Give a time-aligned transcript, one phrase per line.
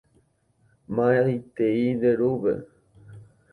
[0.95, 2.53] Maitei nde rúpe.